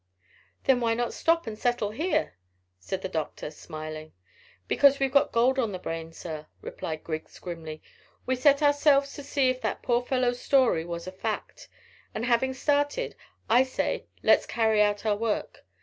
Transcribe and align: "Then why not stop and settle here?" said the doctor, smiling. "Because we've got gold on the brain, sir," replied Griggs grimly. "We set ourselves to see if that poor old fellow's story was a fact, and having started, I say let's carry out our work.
"Then 0.63 0.79
why 0.79 0.95
not 0.95 1.13
stop 1.13 1.45
and 1.45 1.55
settle 1.55 1.91
here?" 1.91 2.33
said 2.79 3.03
the 3.03 3.07
doctor, 3.07 3.51
smiling. 3.51 4.13
"Because 4.67 4.97
we've 4.97 5.11
got 5.11 5.31
gold 5.31 5.59
on 5.59 5.73
the 5.73 5.77
brain, 5.77 6.11
sir," 6.11 6.47
replied 6.59 7.03
Griggs 7.03 7.37
grimly. 7.37 7.83
"We 8.25 8.35
set 8.35 8.63
ourselves 8.63 9.13
to 9.13 9.21
see 9.23 9.51
if 9.51 9.61
that 9.61 9.83
poor 9.83 9.97
old 9.97 10.07
fellow's 10.07 10.41
story 10.41 10.85
was 10.85 11.05
a 11.05 11.11
fact, 11.11 11.69
and 12.15 12.25
having 12.25 12.55
started, 12.55 13.15
I 13.47 13.61
say 13.61 14.07
let's 14.23 14.47
carry 14.47 14.81
out 14.81 15.05
our 15.05 15.15
work. 15.15 15.67